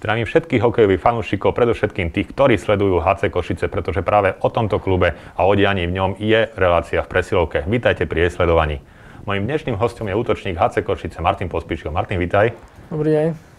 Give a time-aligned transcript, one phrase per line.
[0.00, 5.12] Zdravím všetkých hokejových fanúšikov, predovšetkým tých, ktorí sledujú HC Košice, pretože práve o tomto klube
[5.36, 7.68] a o dianí v ňom je relácia v presilovke.
[7.68, 8.80] Vítajte pri jej sledovaní.
[9.28, 11.92] Mojím dnešným hostom je útočník HC Košice Martin Pospíšil.
[11.92, 12.56] Martin, vítaj.
[12.88, 13.49] Dobrý deň.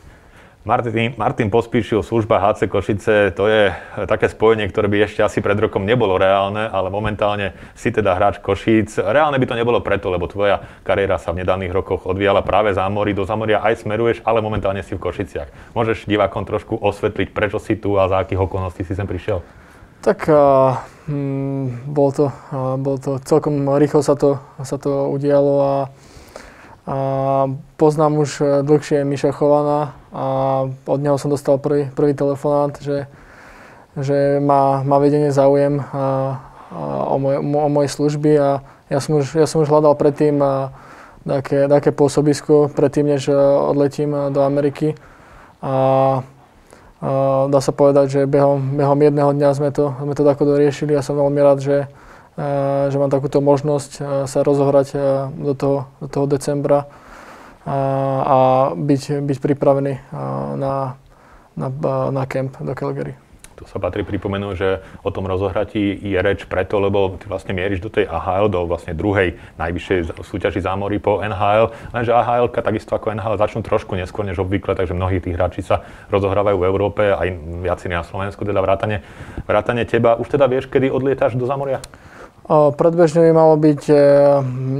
[0.61, 3.73] Martin, Martin Pospíšil, služba HC Košice, to je
[4.05, 8.37] také spojenie, ktoré by ešte asi pred rokom nebolo reálne, ale momentálne si teda hráč
[8.37, 9.01] Košíc.
[9.01, 12.85] Reálne by to nebolo preto, lebo tvoja kariéra sa v nedávnych rokoch odvíjala práve za
[12.93, 15.73] mori, do Zamoria aj smeruješ, ale momentálne si v Košiciach.
[15.73, 19.41] Môžeš divákom trošku osvetliť, prečo si tu a za akých okolností si sem prišiel?
[20.05, 20.77] Tak uh,
[21.09, 25.73] hm, bol, to, uh, bol to celkom rýchlo sa to, sa to udialo a
[26.81, 27.45] a
[27.77, 30.25] poznám už dlhšie Miša Chovana a
[30.67, 33.07] od neho som dostal prvý, prvý telefonát, že,
[33.95, 36.03] že má, má vedenie záujem a, a
[37.07, 38.59] o, moje, o moje služby a
[38.91, 40.75] ja som už, ja som už hľadal predtým a,
[41.23, 43.35] také, také pôsobisko predtým, než e,
[43.71, 44.99] odletím e, do Ameriky.
[45.63, 45.75] A, a
[47.47, 51.05] dá sa povedať, že behom, behom jedného dňa sme to, sme to tako doriešili a
[51.05, 51.77] som veľmi rád, že,
[52.89, 54.87] že mám takúto možnosť sa rozohrať
[55.33, 56.85] do toho, do toho decembra
[57.65, 59.93] a, byť, byť pripravený
[60.57, 60.97] na,
[61.55, 61.67] na,
[62.09, 63.13] na camp do Calgary.
[63.61, 67.85] Tu sa patrí pripomenúť, že o tom rozohratí je reč preto, lebo ty vlastne mieríš
[67.85, 73.13] do tej AHL, do vlastne druhej najvyššej súťaži zámory po NHL, lenže AHL takisto ako
[73.13, 77.29] NHL začnú trošku neskôr než obvykle, takže mnohí tí hráči sa rozohrávajú v Európe, aj
[77.61, 79.05] viaci na Slovensku, teda vrátane,
[79.45, 80.17] vrátane teba.
[80.17, 81.85] Už teda vieš, kedy odlietáš do zámoria?
[82.49, 83.95] Predbežne by malo byť e,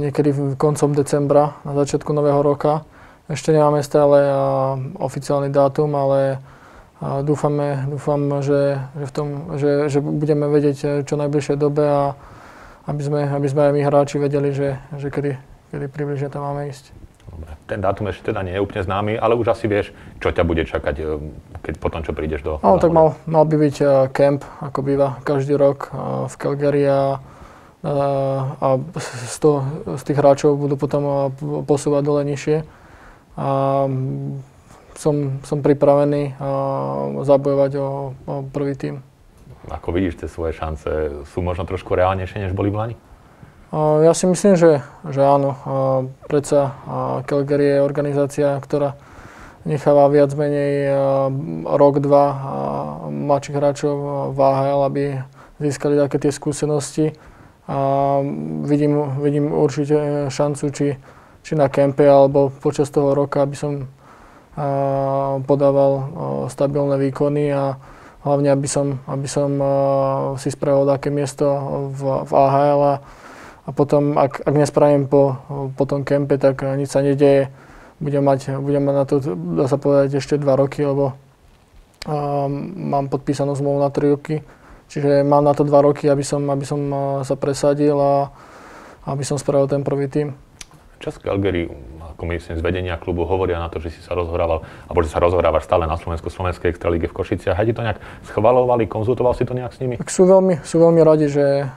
[0.02, 2.82] niekedy koncom decembra, na začiatku nového roka.
[3.30, 4.34] Ešte nemáme stále e,
[4.98, 6.36] oficiálny dátum, ale e,
[7.22, 9.26] dúfame, dúfam, že, že, v tom,
[9.62, 12.02] že, že budeme vedieť čo najbližšej dobe a
[12.90, 15.38] aby sme, aby sme aj my hráči vedeli, že, že kedy,
[15.70, 16.90] kedy približne tam máme ísť.
[17.30, 17.54] Dobre.
[17.70, 20.66] Ten dátum ešte teda nie je úplne známy, ale už asi vieš, čo ťa bude
[20.66, 20.98] čakať
[21.62, 22.58] keď potom, čo prídeš do...
[22.58, 23.76] No, tak mal, mal by byť
[24.10, 25.94] camp, ako býva každý rok
[26.26, 27.22] v Calgary a
[27.82, 29.66] a z, toho,
[29.98, 31.34] z tých hráčov budú potom
[31.66, 32.62] posúvať dole nižšie.
[33.34, 33.48] A
[34.94, 36.38] som, som pripravený
[37.26, 38.94] zabojovať o, o prvý tým.
[39.66, 40.90] Ako vidíš tie svoje šance,
[41.26, 42.96] sú možno trošku reálnejšie, než boli v Lani?
[43.74, 45.56] Ja si myslím, že, že áno.
[46.28, 46.76] Predsa
[47.24, 48.94] Calgary je organizácia, ktorá
[49.64, 50.92] necháva viac menej
[51.64, 52.26] rok, dva
[53.08, 53.94] mladších hráčov
[54.34, 55.02] v AHL, aby
[55.56, 57.16] získali také tie skúsenosti
[57.68, 57.76] a
[58.66, 60.98] vidím, vidím určite šancu, či,
[61.46, 63.86] či na kempe alebo počas toho roka, aby som
[65.46, 65.92] podával
[66.50, 67.78] stabilné výkony a
[68.26, 69.50] hlavne, aby som, aby som
[70.36, 71.46] si spravil také miesto
[71.94, 72.94] v, v AHL a,
[73.64, 75.40] a potom, ak, ak nespravím po,
[75.78, 77.48] po tom kempe, tak nič sa nedeje.
[78.02, 79.14] Budem mať, budem mať na to,
[79.54, 81.14] dá sa povedať, ešte dva roky, lebo
[82.74, 84.42] mám podpísanú zmluvu na 3 roky
[84.92, 86.80] Čiže mám na to dva roky, aby som, aby som
[87.24, 88.28] sa presadil a
[89.08, 90.36] aby som spravil ten prvý tým.
[91.00, 91.66] Čas Calgary,
[92.14, 95.18] ako myslím, z vedenia klubu hovoria na to, že si sa rozhrával, alebo že sa
[95.18, 97.56] rozhrávaš stále na Slovensku, Slovenskej extralíge v Košiciach.
[97.56, 97.98] Hej, ti to nejak
[98.28, 99.96] schvalovali, konzultoval si to nejak s nimi?
[99.96, 101.72] Tak sú veľmi, sú veľmi radi, že,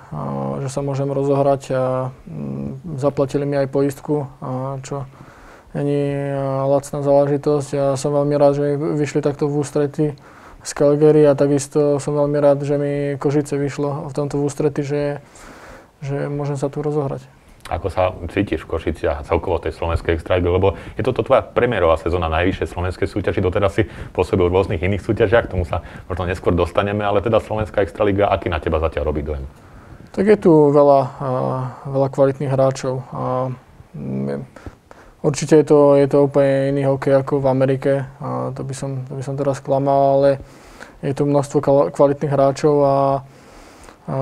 [0.61, 1.61] že sa môžem rozohrať.
[1.71, 2.11] A,
[2.99, 5.07] zaplatili mi aj poistku, a, čo
[5.71, 6.13] není
[6.67, 7.67] lacná záležitosť.
[7.73, 10.07] Ja som veľmi rád, že vyšli takto v ústretí
[10.65, 15.21] z Calgary a takisto som veľmi rád, že mi Kožice vyšlo v tomto ústrety, že,
[16.01, 17.21] že môžem sa tu rozohrať.
[17.65, 21.97] Ako sa cítiš v Košiciach a celkovo tej slovenskej extraligy, lebo je toto tvoja premiérová
[21.97, 26.53] sezóna najvyššej slovenskej súťaži, doteraz si pôsobil v rôznych iných súťažiach, tomu sa možno neskôr
[26.53, 29.49] dostaneme, ale teda slovenská extraliga, aký na teba zatiaľ robí dojem?
[30.13, 30.99] Tak je tu veľa,
[31.89, 33.01] veľa kvalitných hráčov.
[35.25, 39.09] Určite je to, je to úplne iný hokej ako v Amerike, a to, by som,
[39.09, 40.37] to by som teraz klamal, ale
[41.01, 42.97] je tu množstvo kvalitných hráčov a,
[44.05, 44.17] a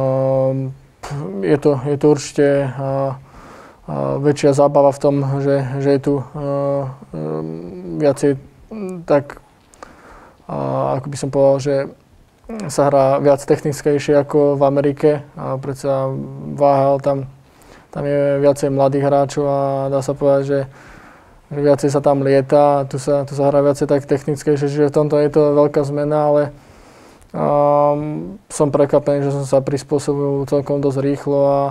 [1.44, 3.19] je, to, je to určite a,
[3.84, 6.47] a väčšia zábava v tom, že, že je tu a, a,
[7.99, 8.40] viacej
[9.03, 9.44] tak,
[10.47, 10.56] a,
[11.03, 11.76] ako by som povedal, že
[12.72, 16.08] sa hrá viac technickejšie ako v Amerike a predsa
[16.56, 17.28] váhal tam,
[17.91, 19.59] tam je viacej mladých hráčov a
[19.91, 20.59] dá sa povedať, že
[21.53, 25.22] viacej sa tam lieta, tu sa, tu sa hrá viacej tak technickejšie, čiže v tomto
[25.22, 26.41] je to veľká zmena, ale
[27.34, 31.61] um, som prekvapený, že som sa prispôsobil celkom dosť rýchlo a,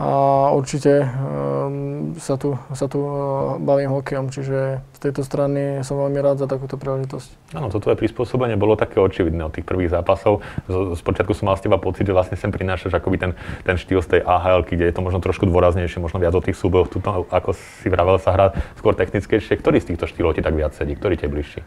[0.00, 6.00] a určite um, sa tu, sa tu uh, bavím hokejom, čiže z tejto strany som
[6.00, 7.52] veľmi rád za takúto príležitosť.
[7.52, 10.40] Áno, toto tvoje prispôsobenie bolo také očividné od tých prvých zápasov.
[10.72, 14.16] Spočiatku som mal z teba pocit, že vlastne sem prinášaš akoby ten, ten štýl z
[14.16, 16.88] tej AHL, kde je to možno trošku dôraznejšie, možno viac o tých súbojoch.
[16.88, 18.46] Tuto, ako si vravel, sa hrá
[18.80, 19.60] skôr technickejšie.
[19.60, 20.96] Ktorý z týchto štýlov ti tak viac sedí?
[20.96, 21.60] Ktorý ti je bližší?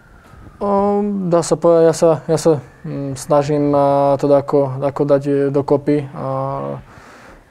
[0.58, 2.52] Um, dá sa povedať, ja sa, ja sa
[2.82, 6.10] um, snažím uh, to ako, ako dať dokopy.
[6.10, 6.82] Uh,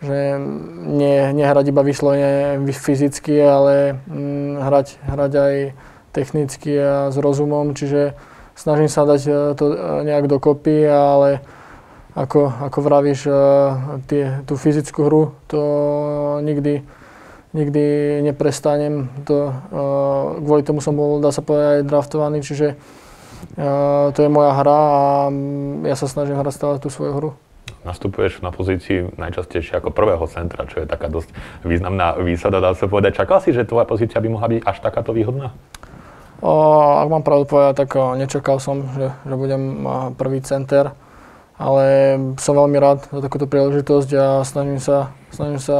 [0.02, 0.36] že
[0.90, 5.54] nie, nehrať iba vyslovene fyzicky, ale um, hrať, hrať aj
[6.12, 8.18] technicky a s rozumom, čiže
[8.52, 9.64] snažím sa dať to
[10.04, 11.40] nejak dokopy, ale
[12.12, 13.20] ako, ako vravíš,
[14.04, 15.60] tie, tú fyzickú hru, to
[16.44, 16.84] nikdy,
[17.56, 17.84] nikdy
[18.20, 19.08] neprestanem.
[19.24, 19.56] To,
[20.44, 22.76] kvôli tomu som bol, dá sa povedať, aj draftovaný, čiže
[24.12, 27.30] to je moja hra a mm, ja sa snažím hrať stále tú svoju hru.
[27.82, 31.34] Nastupuješ na pozícii najčastejšie ako prvého centra, čo je taká dosť
[31.66, 33.18] významná výsada, dá sa povedať.
[33.18, 35.50] Čakal si, že tvoja pozícia by mohla byť až takáto výhodná?
[36.42, 36.52] O,
[36.98, 40.94] ak mám pravdu povedať, tak nečakal som, že, že budem prvý center,
[41.58, 45.78] ale som veľmi rád za takúto príležitosť a snažím sa, snažím sa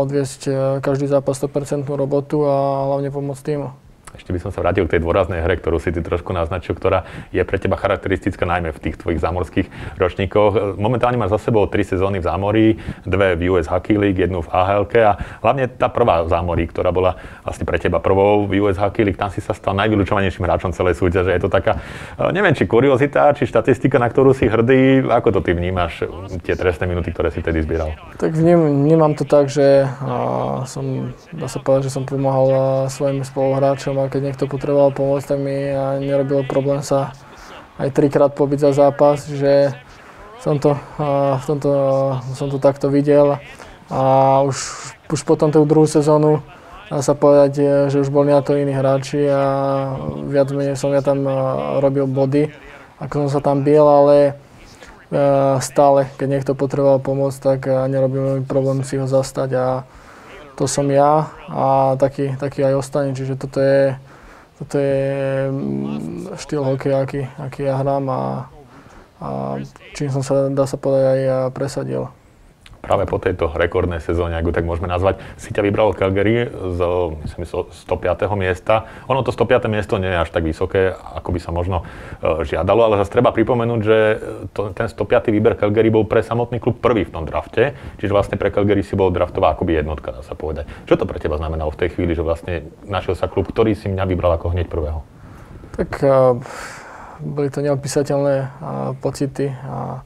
[0.00, 3.68] odviesť e, každý zápas 100% robotu a hlavne pomôcť týmu.
[4.14, 7.06] Ešte by som sa vrátil k tej dôraznej hre, ktorú si ty trošku naznačil, ktorá
[7.30, 9.66] je pre teba charakteristická najmä v tých tvojich zámorských
[9.96, 10.78] ročníkoch.
[10.80, 12.66] Momentálne máš za sebou tri sezóny v zámorí,
[13.06, 15.12] dve v US Hockey League, jednu v ahl a
[15.44, 17.14] hlavne tá prvá v zámorí, ktorá bola
[17.46, 20.98] vlastne pre teba prvou v US Hockey League, tam si sa stal najvylučovanejším hráčom celej
[20.98, 21.30] súťaže.
[21.30, 25.06] Je to taká, eh, neviem, či kuriozita, či štatistika, na ktorú si hrdý.
[25.06, 26.02] Ako to ty vnímaš,
[26.42, 27.94] tie trestné minúty, ktoré si tedy zbieral?
[28.16, 33.20] Tak vním, vnímam to tak, že uh, som, dá sa povedať, že som pomáhal svojim
[33.22, 35.72] spoluhráčom a keď niekto potreboval pomôcť, tak mi
[36.04, 37.12] nerobilo problém sa
[37.80, 39.72] aj trikrát pobiť za zápas, že
[40.40, 40.76] som to,
[41.36, 41.70] v tomto,
[42.32, 43.40] som to takto videl.
[43.90, 44.02] A
[44.44, 44.56] už,
[45.10, 46.40] už potom tú druhú sezónu
[46.90, 47.52] dá sa povedať,
[47.88, 49.42] že už boli na to iní hráči a
[50.26, 51.22] viac menej som ja tam
[51.78, 52.50] robil body,
[52.98, 54.36] ako som sa tam biel, ale
[55.58, 57.60] stále, keď niekto potreboval pomôcť, tak
[57.90, 59.66] nerobil mi problém si ho zastať a
[60.60, 63.96] to som ja a taký, taký aj ostane, čiže toto je
[64.60, 68.22] toto je mm, štýl hokeja, aký, aký ja hrám a,
[69.24, 69.28] a
[69.96, 72.12] čím som sa, dá sa povedať, aj presadil
[72.80, 76.80] práve po tejto rekordnej sezóne, ako tak môžeme nazvať, si ťa vybral Calgary z,
[77.28, 78.40] myslím, 105.
[78.40, 78.88] miesta.
[79.06, 79.68] Ono to 105.
[79.68, 83.30] miesto nie je až tak vysoké, ako by sa možno uh, žiadalo, ale zase treba
[83.36, 83.98] pripomenúť, že
[84.56, 85.28] to, ten 105.
[85.28, 88.96] výber Calgary bol pre samotný klub prvý v tom drafte, čiže vlastne pre Calgary si
[88.96, 90.66] bol draftová akoby jednotka, dá sa povedať.
[90.88, 93.92] Čo to pre teba znamenalo v tej chvíli, že vlastne našiel sa klub, ktorý si
[93.92, 95.04] mňa vybral ako hneď prvého?
[95.76, 96.34] Tak uh,
[97.20, 98.48] boli to neopísateľné uh,
[98.98, 99.52] pocity.
[99.52, 100.00] Uh,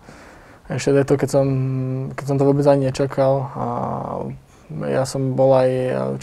[0.68, 1.46] ešte to, keď som,
[2.16, 3.34] keď som to vôbec ani nečakal.
[3.52, 3.64] A
[4.88, 5.70] ja som bol aj,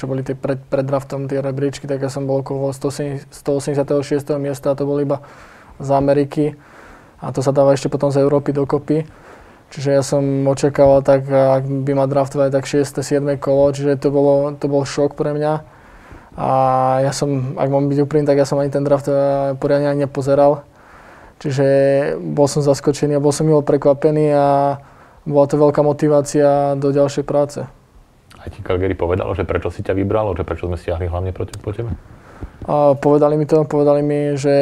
[0.02, 3.30] čo boli tie pred, pred draftom, tie rebríčky, tak ja som bol okolo 186.
[4.42, 5.22] miesta a to bol iba
[5.78, 6.58] z Ameriky.
[7.22, 9.06] A to sa dáva ešte potom z Európy dokopy.
[9.72, 13.00] Čiže ja som očakával tak, ak by ma draftovali, tak 6.
[13.00, 13.24] 7.
[13.40, 15.54] kolo, čiže to, bolo, to bol šok pre mňa.
[16.36, 16.50] A
[17.04, 20.08] ja som, ak mám byť úprimný, tak ja som ani ten draft eh, poriadne ani
[20.08, 20.68] nepozeral.
[21.42, 21.66] Čiže
[22.22, 24.78] bol som zaskočený a bol som milo prekvapený a
[25.26, 27.66] bola to veľká motivácia do ďalšej práce.
[28.42, 31.58] A ti Calgary povedalo, že prečo si ťa vybralo, že prečo sme stiahli hlavne proti,
[31.58, 31.94] po tebe?
[32.66, 34.54] A povedali mi to, povedali mi, že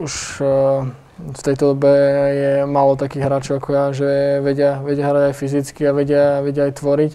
[0.00, 0.44] už e,
[1.16, 1.92] v tejto dobe
[2.32, 4.08] je málo takých hráčov ako ja, že
[4.40, 7.12] vedia, vedia hrať aj fyzicky a vedia, vedia aj tvoriť.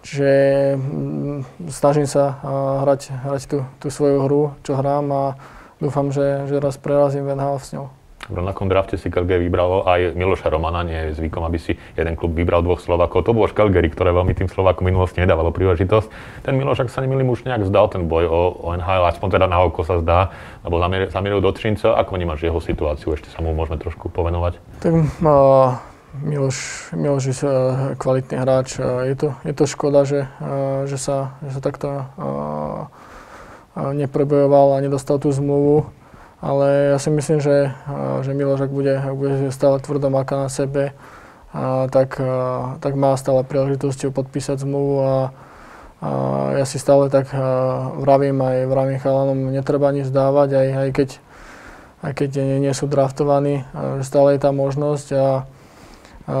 [0.00, 0.30] Čiže
[0.78, 1.38] mm,
[1.70, 2.38] snažím sa
[2.86, 5.24] hrať, hrať tú, tú svoju hru, čo hrám a
[5.82, 7.99] dúfam, že, že raz prerazím Van s ňou.
[8.30, 12.14] V rovnakom drafte si Calgary vybralo aj Miloša Romana, nie je zvykom, aby si jeden
[12.14, 13.26] klub vybral dvoch Slovakov.
[13.26, 16.06] To bolo Calgary, ktoré veľmi tým Slovákom minulosti nedávalo príležitosť.
[16.46, 19.46] Ten Miloš, ak sa nemýlim, už nejak zdal ten boj o, o NHL, aspoň teda
[19.50, 20.30] na oko sa zdá,
[20.62, 20.78] lebo
[21.10, 21.98] zamieril do Trinca.
[21.98, 23.18] Ako vnímaš jeho situáciu?
[23.18, 24.62] Ešte sa mu môžeme trošku povenovať.
[24.78, 25.74] Tak uh,
[26.22, 27.50] Miloš, Miloš je uh,
[27.98, 28.78] kvalitný hráč.
[28.78, 32.06] Uh, je, to, je to škoda, že, uh, že, sa, že sa takto
[33.74, 35.88] neprebojoval a nedostal tú zmluvu
[36.40, 37.76] ale ja si myslím, že,
[38.24, 40.96] že Miloš, ak bude, ak bude stále tvrdo maká na sebe,
[41.52, 45.16] a, tak, a, tak má stále príležitosť podpísať zmluvu a,
[46.00, 46.10] a
[46.56, 47.28] ja si stále tak
[48.00, 51.08] vravím aj vravím chalanom, netreba nič dávať, aj, aj keď,
[52.00, 53.68] aj keď nie, nie sú draftovaní,
[54.00, 55.28] stále je tá možnosť a,
[56.24, 56.36] a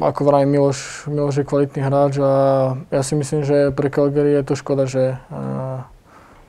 [0.00, 2.32] ako vravím, Miloš, Miloš je kvalitný hráč a
[2.88, 5.18] ja si myslím, že pre Calgary je to škoda, že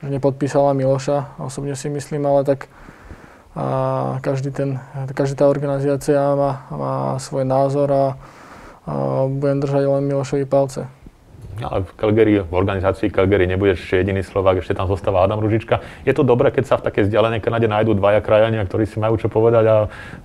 [0.02, 2.72] nepodpísala Miloša, osobne si myslím, ale tak
[3.50, 3.66] a
[4.22, 4.78] každý ten,
[5.10, 8.06] každá tá organizácia má, má svoj názor a,
[8.86, 10.86] a budem držať len Milošovi palce.
[11.60, 15.82] Ale v Calgary, v organizácii Calgary nebudeš jediný Slovák, ešte tam zostáva Adam Ružička.
[16.06, 19.18] Je to dobré, keď sa v takej vzdialenej Kanade nájdú dvaja krajania, ktorí si majú
[19.18, 19.76] čo povedať a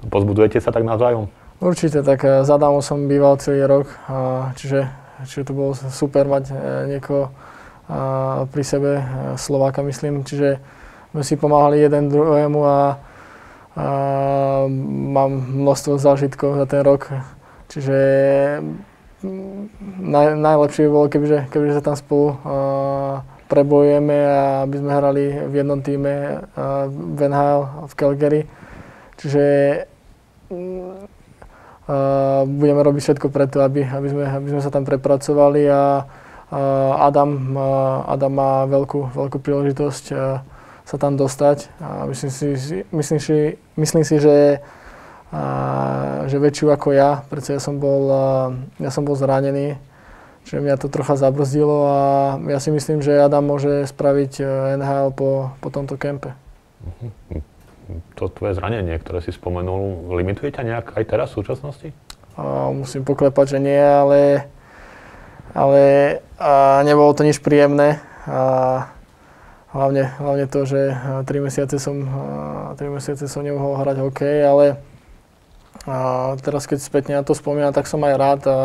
[0.08, 1.27] pozbudujete sa tak navzájom?
[1.60, 3.89] Určite, tak eh, za Adamom som býval celý rok,
[4.55, 4.86] čiže,
[5.25, 6.55] čiže to bolo super mať eh,
[6.94, 7.34] niekoho,
[8.50, 8.92] pri sebe,
[9.38, 10.58] Slováka myslím, čiže
[11.15, 12.80] sme si pomáhali jeden druhému a, a
[15.15, 17.08] mám množstvo zážitkov za ten rok.
[17.72, 17.98] Čiže
[20.01, 25.24] naj, najlepšie by bolo, kebyže, kebyže sa tam spolu uh, prebojujeme a aby sme hrali
[25.46, 26.13] v jednom týme
[26.51, 28.42] uh, v NHL v Calgary.
[29.15, 29.46] Čiže
[30.51, 31.00] uh,
[32.44, 36.04] budeme robiť všetko preto, aby, aby, sme, aby sme sa tam prepracovali a
[36.54, 40.44] Adam, uh, Adam má veľkú, veľkú príležitosť uh,
[40.86, 41.74] sa tam dostať.
[41.82, 42.48] A myslím si,
[42.94, 43.38] myslím si,
[43.75, 44.38] myslím si že
[45.36, 48.08] a, že väčšiu ako ja, pretože ja som bol,
[48.80, 49.75] ja som bol zranený,
[50.48, 52.00] že mňa to trocha zabrzdilo a
[52.48, 54.46] ja si myslím, že Adam môže spraviť
[54.80, 56.38] NHL po, po tomto kempe.
[58.18, 61.90] To tvoje zranenie, ktoré si spomenul, limituje ťa nejak aj teraz v súčasnosti?
[62.38, 64.48] A, musím poklepať, že nie, ale,
[65.55, 65.83] ale
[66.35, 68.03] a nebolo to nič príjemné.
[68.27, 68.91] A,
[69.71, 70.91] hlavne, hlavne to, že
[71.24, 72.03] 3 mesiace som,
[72.75, 74.65] 3 mesiace som nemohol hrať hokej, ale
[75.85, 78.57] a teraz keď späť na to spomínam, tak som aj rád a,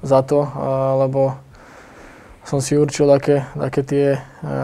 [0.00, 1.34] za to, a, lebo
[2.46, 4.08] som si určil také, také tie,
[4.40, 4.56] a,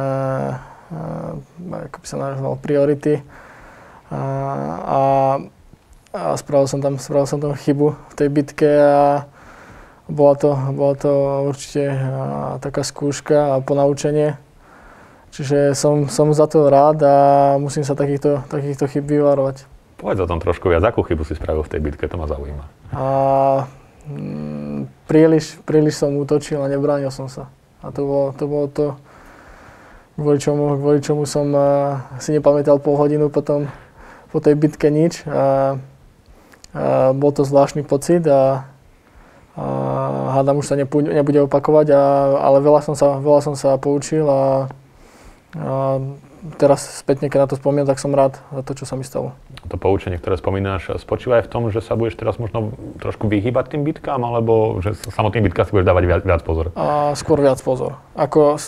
[0.88, 3.20] a, ako by sa nazval, priority.
[4.14, 4.20] A,
[4.80, 5.00] a,
[6.14, 9.26] a spravil som tam, spravil som tam chybu v tej bitke a
[10.08, 11.12] bola to, bola to
[11.49, 11.96] určite a,
[12.61, 14.37] taká skúška a ponaučenie.
[15.34, 17.16] Čiže som, som za to rád a
[17.58, 19.66] musím sa takýchto, takýchto chyb vyvarovať.
[19.99, 22.64] Povedz o tom trošku viac, akú chybu si spravil v tej bitke, to ma zaujíma.
[22.94, 23.06] A,
[24.06, 27.50] mm, príliš, príliš som útočil a nebránil som sa.
[27.82, 28.87] A to bolo to, bolo to
[30.14, 33.66] kvôli, čomu, kvôli čomu som uh, si nepamätal pol hodinu potom
[34.30, 35.26] po tej bitke nič.
[35.26, 35.78] A,
[36.75, 38.74] a bol to zvláštny pocit a,
[39.54, 39.66] a
[40.34, 42.02] hádam už sa nebude, nebude opakovať, a,
[42.42, 44.66] ale veľa som sa, veľa som sa poučil a,
[45.54, 46.02] a
[46.58, 49.32] teraz spätne, keď na to spomínam, tak som rád za to, čo sa mi stalo.
[49.70, 53.78] To poučenie, ktoré spomínaš, spočíva aj v tom, že sa budeš teraz možno trošku vyhýbať
[53.78, 56.75] tým bitkám, alebo že samotným bitkám si budeš dávať viac, viac pozor?
[56.75, 57.96] A, skôr viac pozor.
[58.18, 58.58] Ako,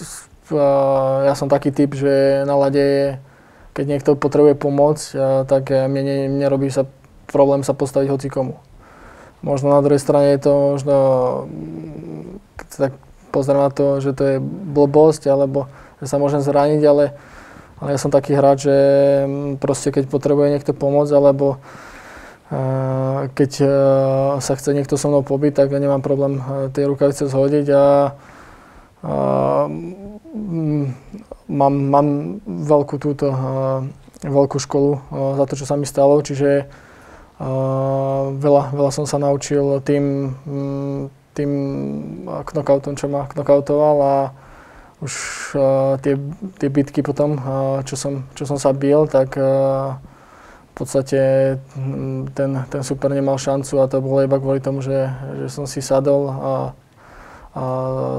[1.26, 3.18] ja som taký typ, že na lade,
[3.74, 5.02] keď niekto potrebuje pomoc,
[5.50, 6.86] tak mne, ne, mne robí sa
[7.26, 8.56] problém sa postaviť hoci komu.
[9.44, 10.96] Možno na druhej strane je to možno,
[12.56, 12.92] keď sa tak
[13.34, 15.68] pozriem na to, že to je blbosť, alebo
[16.00, 17.04] že sa môžem zraniť, ale
[17.76, 18.76] ale ja som taký hráč, že
[19.28, 23.68] mm, proste keď potrebuje niekto pomôcť, alebo uh, keď uh,
[24.40, 27.84] sa chce niekto so mnou pobiť, tak ja nemám problém uh, tie rukavice zhodiť a
[29.04, 29.64] uh,
[31.52, 32.06] mám, mám
[32.48, 33.84] veľkú túto, uh,
[34.24, 35.00] veľkú školu uh,
[35.36, 36.72] za to, čo sa mi stalo, čiže
[37.36, 40.32] veľa, veľa som sa naučil tým,
[41.36, 41.50] tým
[42.24, 44.16] knockoutom, čo ma knockoutoval a
[45.04, 45.12] už
[45.52, 46.16] uh, tie,
[46.56, 50.00] tie bitky potom, uh, čo, som, čo som sa bil, tak uh,
[50.72, 51.20] v podstate
[52.36, 55.08] ten, ten super nemal šancu a to bolo iba kvôli tomu, že,
[55.44, 56.36] že som si sadol a,
[57.56, 57.62] a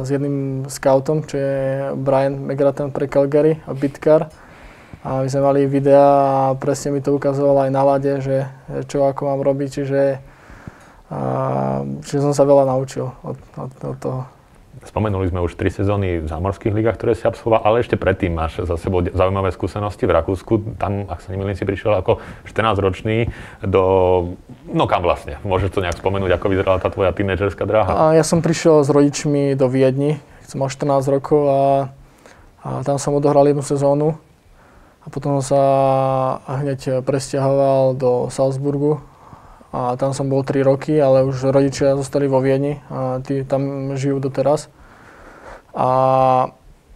[0.01, 1.57] s jedným scoutom, čo je
[1.97, 4.29] Brian McGrattan pre Calgary bitkar.
[5.05, 8.49] A my sme mali videa a presne mi to ukazovalo aj na lade, že
[8.89, 10.01] čo ako mám robiť, čiže,
[11.13, 11.19] a,
[12.01, 14.21] čiže som sa veľa naučil od, od, od toho.
[14.87, 18.61] Spomenuli sme už tri sezóny v zámorských ligách, ktoré si absolvoval, ale ešte predtým máš
[18.61, 20.79] za sebou zaujímavé skúsenosti v Rakúsku.
[20.79, 23.27] Tam, ak sa nemýlim, si prišiel ako 14-ročný
[23.65, 23.83] do...
[24.69, 25.41] No kam vlastne?
[25.41, 27.89] Môžeš to nejak spomenúť, ako vyzerala tá tvoja tínedžerská dráha?
[27.89, 31.63] A ja som prišiel s rodičmi do Viedni, som mal 14 rokov a,
[32.61, 34.15] a tam som odohral jednu sezónu.
[35.07, 35.61] A potom sa
[36.43, 38.99] hneď presťahoval do Salzburgu,
[39.77, 43.93] a tam som bol 3 roky, ale už rodičia zostali vo Viedni a tí tam
[43.99, 44.71] žijú doteraz.
[45.75, 45.87] A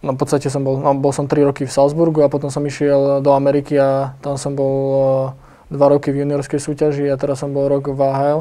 [0.00, 2.64] no, v podstate som bol, no, bol som 3 roky v Salzburgu a potom som
[2.64, 5.36] išiel do Ameriky a tam som bol
[5.70, 8.40] 2 e, roky v juniorskej súťaži a teraz som bol rok v AHL.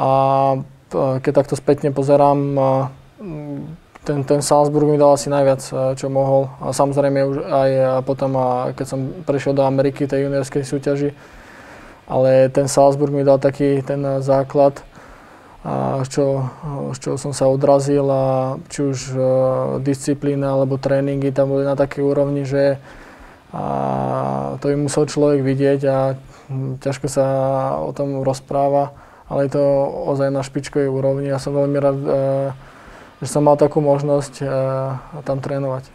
[0.00, 0.08] A
[0.56, 0.58] e,
[1.20, 2.64] keď takto spätne pozerám, e,
[4.06, 5.60] ten, ten Salzburg mi dal asi najviac,
[5.98, 6.46] čo mohol.
[6.62, 7.70] A samozrejme už aj
[8.06, 8.38] potom,
[8.78, 11.10] keď som prešiel do Ameriky, tej juniorskej súťaži,
[12.06, 14.78] ale ten Salzburg mi dal taký ten základ,
[15.66, 16.46] a z, čo,
[17.02, 18.98] čoho som sa odrazil a či už
[19.82, 22.78] disciplína alebo tréningy tam boli na takej úrovni, že
[23.50, 23.64] a
[24.60, 26.14] to by musel človek vidieť a
[26.50, 27.26] hm, ťažko sa
[27.82, 28.92] o tom rozpráva,
[29.26, 29.64] ale je to
[30.12, 31.30] ozaj na špičkovej úrovni.
[31.30, 31.98] Ja som veľmi rád,
[33.20, 35.88] že som mal takú možnosť uh, tam trénovať.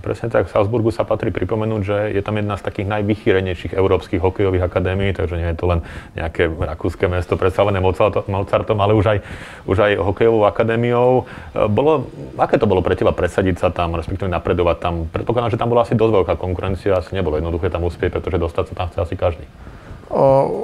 [0.00, 4.22] Presne tak, v Salzburgu sa patrí pripomenúť, že je tam jedna z takých najvychýrenejších európskych
[4.22, 5.80] hokejových akadémií, takže nie je to len
[6.14, 9.18] nejaké rakúske mesto predstavené Mozartom, ale už aj,
[9.66, 11.26] už aj hokejovou akadémiou.
[11.26, 12.06] E, bolo,
[12.38, 14.94] aké to bolo pre teba presadiť sa tam, respektíve napredovať tam?
[15.10, 18.64] Predpokladám, že tam bola asi dosť veľká konkurencia, asi nebolo jednoduché tam uspieť, pretože dostať
[18.70, 19.44] sa tam chce asi každý.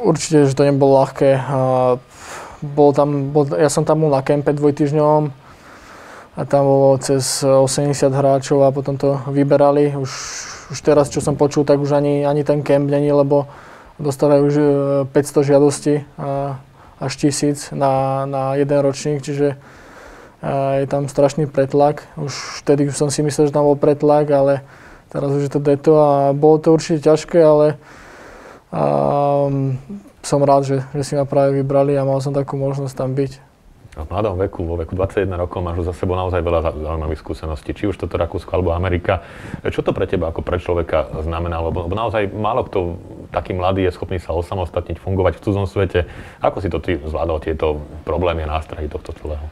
[0.07, 1.31] určite, že to nebolo ľahké.
[2.63, 5.46] bol tam, bol, ja som tam bol na kempe dvojtyžňovom,
[6.37, 9.97] a tam bolo cez 80 hráčov a potom to vyberali.
[9.97, 10.13] Už,
[10.69, 13.49] už teraz, čo som počul, tak už ani, ani ten kemp není, lebo
[13.97, 14.57] dostávajú už
[15.17, 16.61] 500 e, žiadostí a
[17.01, 19.57] až tisíc na, na jeden ročník, čiže e,
[20.85, 22.05] je tam strašný pretlak.
[22.21, 24.61] Už vtedy som si myslel, že tam bol pretlak, ale
[25.09, 27.81] teraz už je to deto a bolo to určite ťažké, ale
[28.69, 29.49] a,
[30.21, 33.56] som rád, že, že si ma práve vybrali a mal som takú možnosť tam byť
[33.97, 37.89] v mladom veku, vo veku 21 rokov máš za sebou naozaj veľa zaujímavých skúseností, či
[37.89, 39.25] už toto Rakúsko alebo Amerika.
[39.65, 41.65] Čo to pre teba ako pre človeka znamená?
[41.65, 43.01] Lebo, naozaj málo kto
[43.33, 46.05] taký mladý je schopný sa osamostatniť, fungovať v cudzom svete.
[46.45, 49.49] Ako si to ty zvládol tieto problémy a nástrahy tohto celého?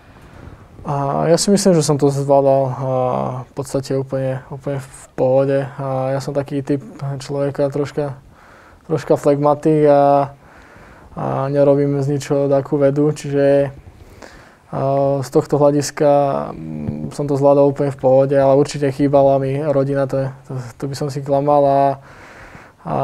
[0.85, 2.63] A ja si myslím, že som to zvládal
[3.49, 5.59] v podstate úplne, úplne v pohode.
[5.81, 6.85] A ja som taký typ
[7.25, 8.21] človeka troška,
[8.85, 10.37] troška flegmatik a,
[11.17, 13.73] a nerobím z ničoho takú vedu, čiže
[15.23, 16.11] z tohto hľadiska
[16.51, 20.85] mm, som to zvládol úplne v pohode, ale určite chýbala mi rodina, to, to, to
[20.91, 21.83] by som si klamal, a,
[22.83, 22.97] a,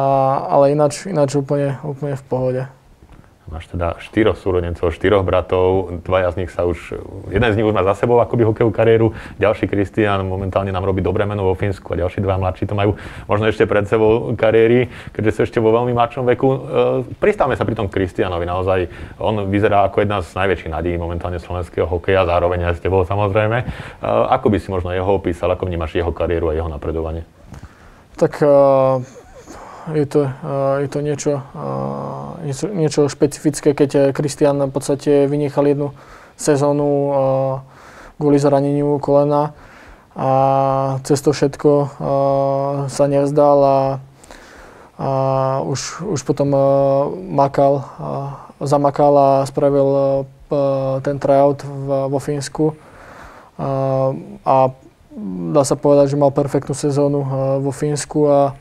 [0.50, 2.62] ale ináč, ináč úplne, úplne v pohode.
[3.50, 7.02] Máš teda štyroch súrodencov, štyroch bratov, dvaja z nich sa už,
[7.34, 9.10] jeden z nich už má za sebou akoby hokejovú kariéru,
[9.42, 12.94] ďalší Kristian momentálne nám robí dobré meno vo Fínsku a ďalší dva mladší to majú
[13.26, 16.46] možno ešte pred sebou kariéry, keďže sú ešte vo veľmi mladšom veku.
[16.46, 16.58] E,
[17.18, 18.86] pristávame sa pri tom Kristianovi, naozaj
[19.18, 23.58] on vyzerá ako jedna z najväčších nádejí momentálne slovenského hokeja, zároveň aj s tebou samozrejme.
[23.60, 23.64] E,
[24.30, 27.26] ako by si možno jeho opísal, ako vnímaš jeho kariéru a jeho napredovanie?
[28.14, 29.19] Tak uh
[29.94, 30.20] je to,
[30.80, 31.32] je to niečo,
[32.44, 35.94] niečo, niečo špecifické, keď Kristian v podstate vynechal jednu
[36.36, 36.88] sezónu
[38.20, 39.56] kvôli zraneniu kolena
[40.12, 40.30] a
[41.06, 41.70] cez to všetko
[42.88, 43.80] sa nevzdal a,
[45.00, 45.08] a
[45.64, 46.52] už, už potom
[47.32, 47.86] makal,
[48.60, 49.88] zamakal a spravil
[51.00, 52.76] ten tryout vo Fínsku.
[54.44, 54.56] A
[55.50, 57.24] dá sa povedať, že mal perfektnú sezónu
[57.64, 58.52] vo Fínsku a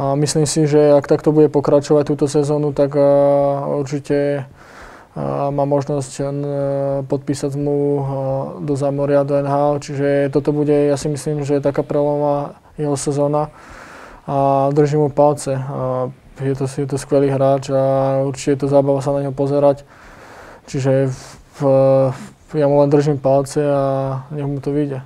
[0.00, 2.96] a myslím si, že ak takto bude pokračovať túto sezónu, tak
[3.84, 4.48] určite
[5.52, 6.12] má možnosť
[7.04, 7.78] podpísať mu
[8.64, 9.76] do zámoria, do NHL.
[9.82, 13.52] Čiže toto bude, ja si myslím, že je taká prelomová jeho sezóna
[14.24, 15.52] a držím mu palce.
[15.58, 16.08] A
[16.40, 19.84] je to, je to skvelý hráč a určite je to zábava sa na ňo pozerať.
[20.64, 21.12] Čiže
[21.60, 21.60] v,
[22.56, 23.82] ja mu len držím palce a
[24.32, 25.04] nech mu to vyjde.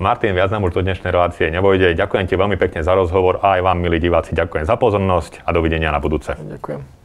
[0.00, 1.92] Martin, viac nám už do dnešnej relácie nevojde.
[1.96, 5.50] Ďakujem ti veľmi pekne za rozhovor a aj vám, milí diváci, ďakujem za pozornosť a
[5.52, 6.32] dovidenia na budúce.
[6.36, 7.00] Ďakujem.